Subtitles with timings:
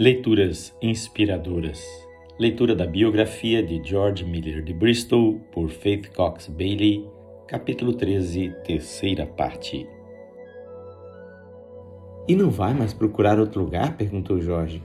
[0.00, 1.86] Leituras inspiradoras.
[2.38, 7.06] Leitura da biografia de George Miller de Bristol por Faith Cox Bailey,
[7.46, 9.86] capítulo 13, terceira parte.
[12.26, 13.94] E não vai mais procurar outro lugar?
[13.98, 14.82] perguntou Jorge.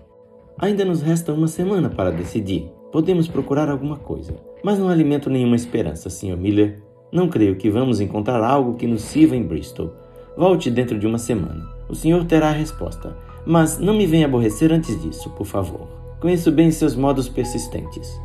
[0.58, 2.70] Ainda nos resta uma semana para decidir.
[2.92, 6.36] Podemos procurar alguma coisa, mas não alimento nenhuma esperança, Sr.
[6.36, 6.84] Miller.
[7.10, 9.94] Não creio que vamos encontrar algo que nos sirva em Bristol.
[10.36, 11.74] Volte dentro de uma semana.
[11.88, 13.16] O senhor terá a resposta.
[13.46, 15.88] Mas não me venha aborrecer antes disso, por favor.
[16.20, 18.20] Conheço bem seus modos persistentes.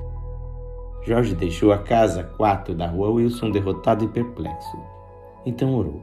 [1.03, 4.79] Jorge deixou a casa 4 da rua Wilson derrotado e perplexo.
[5.45, 6.03] Então orou.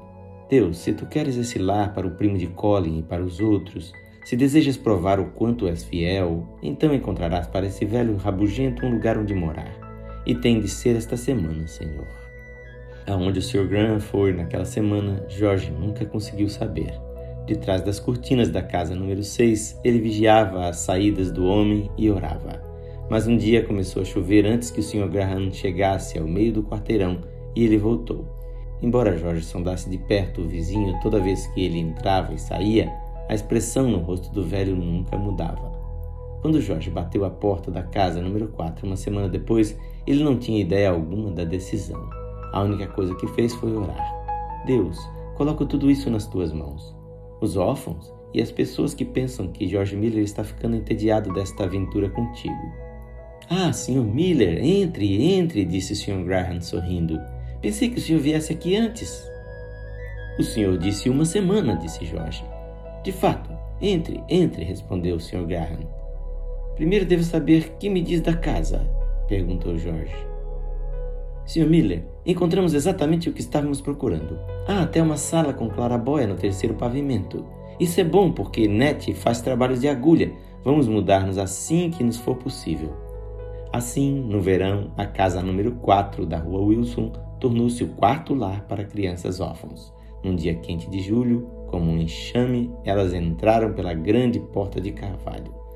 [0.50, 3.92] Deus, se tu queres esse lar para o primo de Colin e para os outros,
[4.24, 9.18] se desejas provar o quanto és fiel, então encontrarás para esse velho rabugento um lugar
[9.18, 9.74] onde morar.
[10.26, 12.08] E tem de ser esta semana, Senhor.
[13.08, 13.68] Aonde o Sr.
[13.68, 17.07] Graham foi naquela semana, Jorge nunca conseguiu saber.
[17.48, 22.12] De trás das cortinas da casa número 6, ele vigiava as saídas do homem e
[22.12, 22.62] orava.
[23.10, 25.08] Mas um dia começou a chover antes que o Sr.
[25.08, 27.20] Graham chegasse ao meio do quarteirão
[27.56, 28.26] e ele voltou.
[28.82, 32.92] Embora Jorge sondasse de perto o vizinho toda vez que ele entrava e saía,
[33.30, 35.72] a expressão no rosto do velho nunca mudava.
[36.42, 40.60] Quando Jorge bateu à porta da casa número 4 uma semana depois, ele não tinha
[40.60, 42.10] ideia alguma da decisão.
[42.52, 44.66] A única coisa que fez foi orar.
[44.66, 45.00] Deus,
[45.38, 46.97] coloco tudo isso nas tuas mãos
[47.42, 52.10] os órfãos e as pessoas que pensam que George Miller está ficando entediado desta aventura
[52.10, 52.56] contigo.
[53.50, 54.04] Ah, Sr.
[54.04, 56.24] Miller, entre, entre, disse o Sr.
[56.26, 57.20] Graham sorrindo.
[57.62, 59.24] Pensei que o senhor viesse aqui antes.
[60.38, 62.44] O senhor disse uma semana, disse Jorge.
[63.04, 63.50] De fato,
[63.82, 65.46] entre, entre, respondeu o Sr.
[65.46, 65.80] Graham.
[66.76, 68.88] Primeiro devo saber que me diz da casa,
[69.28, 70.16] perguntou Jorge.
[71.48, 71.66] Sr.
[71.66, 74.38] Miller, encontramos exatamente o que estávamos procurando.
[74.68, 77.46] Há até uma sala com clarabóia no terceiro pavimento.
[77.80, 80.34] Isso é bom porque Net faz trabalhos de agulha.
[80.62, 82.94] Vamos mudar-nos assim que nos for possível.
[83.72, 88.84] Assim, no verão, a casa número 4 da rua Wilson tornou-se o quarto lar para
[88.84, 89.94] crianças órfãos.
[90.22, 95.67] Num dia quente de julho, como um enxame, elas entraram pela grande porta de carvalho.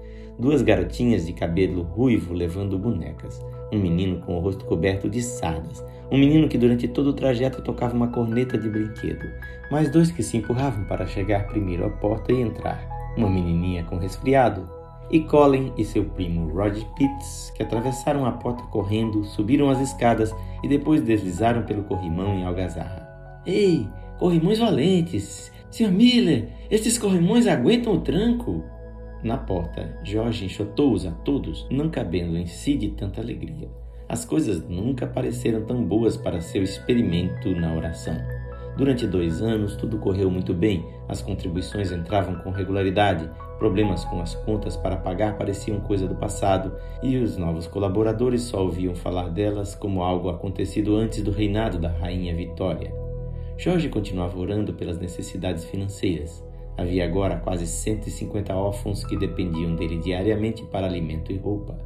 [0.41, 3.39] Duas garotinhas de cabelo ruivo levando bonecas
[3.71, 7.61] um menino com o rosto coberto de sardas, um menino que durante todo o trajeto
[7.61, 9.29] tocava uma corneta de brinquedo,
[9.69, 13.99] mais dois que se empurravam para chegar primeiro à porta e entrar, uma menininha com
[13.99, 14.67] resfriado,
[15.11, 20.33] e Colin e seu primo Roger Pitts, que atravessaram a porta correndo, subiram as escadas
[20.63, 23.07] e depois deslizaram pelo corrimão em algazarra.
[23.45, 23.87] Ei,
[24.17, 25.51] corrimões valentes!
[25.69, 25.91] Sr.
[25.91, 28.80] Miller, estes corrimões aguentam o tranco!
[29.23, 33.69] Na porta, Jorge enxotou-os a todos, não cabendo em si de tanta alegria.
[34.09, 38.17] As coisas nunca pareceram tão boas para seu experimento na oração.
[38.75, 44.33] Durante dois anos, tudo correu muito bem, as contribuições entravam com regularidade, problemas com as
[44.33, 49.75] contas para pagar pareciam coisa do passado, e os novos colaboradores só ouviam falar delas
[49.75, 52.91] como algo acontecido antes do reinado da Rainha Vitória.
[53.57, 56.43] Jorge continuava orando pelas necessidades financeiras.
[56.77, 61.77] Havia agora quase 150 órfãos que dependiam dele diariamente para alimento e roupa.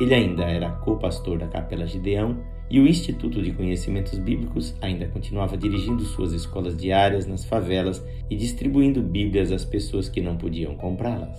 [0.00, 2.38] Ele ainda era co-pastor da Capela Gideão
[2.70, 8.36] e o Instituto de Conhecimentos Bíblicos ainda continuava dirigindo suas escolas diárias nas favelas e
[8.36, 11.38] distribuindo Bíblias às pessoas que não podiam comprá-las.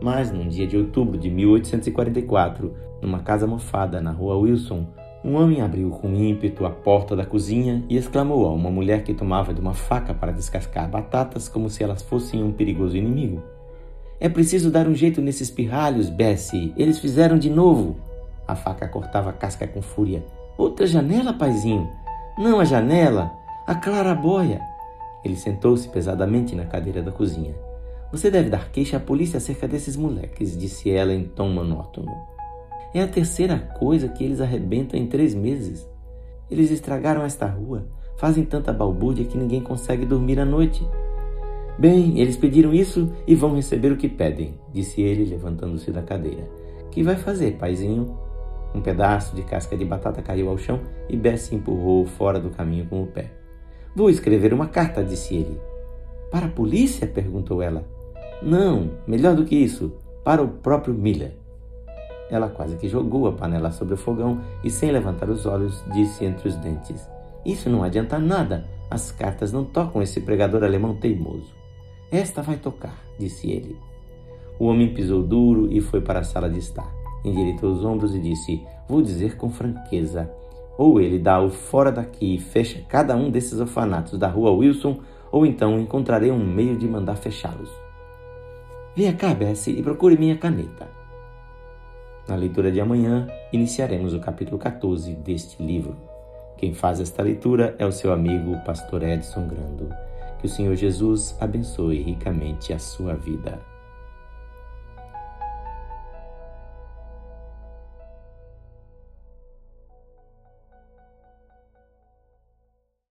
[0.00, 4.86] Mas, num dia de outubro de 1844, numa casa mofada na rua Wilson,
[5.22, 9.12] um homem abriu com ímpeto a porta da cozinha e exclamou a uma mulher que
[9.12, 13.42] tomava de uma faca para descascar batatas como se elas fossem um perigoso inimigo.
[14.18, 16.72] É preciso dar um jeito nesses pirralhos, Bessie.
[16.74, 17.96] Eles fizeram de novo.
[18.48, 20.24] A faca cortava a casca com fúria.
[20.56, 21.90] Outra janela, paizinho.
[22.38, 23.30] Não a janela,
[23.66, 24.62] a clarabóia.
[25.22, 27.54] Ele sentou-se pesadamente na cadeira da cozinha.
[28.10, 32.10] Você deve dar queixa à polícia acerca desses moleques, disse ela em tom monótono.
[32.92, 35.88] É a terceira coisa que eles arrebentam em três meses.
[36.50, 37.86] Eles estragaram esta rua,
[38.16, 40.84] fazem tanta balbúrdia que ninguém consegue dormir à noite.
[41.78, 46.46] Bem, eles pediram isso e vão receber o que pedem, disse ele, levantando-se da cadeira.
[46.90, 48.18] Que vai fazer, paizinho?
[48.74, 52.86] Um pedaço de casca de batata caiu ao chão e Bessie empurrou fora do caminho
[52.86, 53.30] com o pé.
[53.94, 55.58] Vou escrever uma carta, disse ele.
[56.30, 57.06] Para a polícia?
[57.06, 57.84] perguntou ela.
[58.42, 59.92] Não, melhor do que isso,
[60.24, 61.39] para o próprio Miller.
[62.30, 66.24] Ela quase que jogou a panela sobre o fogão e, sem levantar os olhos, disse
[66.24, 67.08] entre os dentes:
[67.44, 68.64] Isso não adianta nada.
[68.88, 71.54] As cartas não tocam esse pregador alemão teimoso.
[72.10, 73.76] Esta vai tocar, disse ele.
[74.58, 76.90] O homem pisou duro e foi para a sala de estar.
[77.24, 80.30] Endireitou os ombros e disse: Vou dizer com franqueza.
[80.78, 85.00] Ou ele dá o fora daqui e fecha cada um desses orfanatos da rua Wilson,
[85.30, 87.70] ou então encontrarei um meio de mandar fechá-los.
[88.96, 90.99] Venha cá, Bessie, e procure minha caneta.
[92.30, 95.96] Na leitura de amanhã, iniciaremos o capítulo 14 deste livro.
[96.56, 99.92] Quem faz esta leitura é o seu amigo, Pastor Edson Grando.
[100.38, 103.58] Que o Senhor Jesus abençoe ricamente a sua vida.